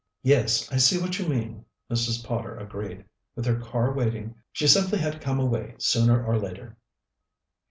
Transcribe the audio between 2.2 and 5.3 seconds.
Potter agreed. "With her car waiting, she simply had to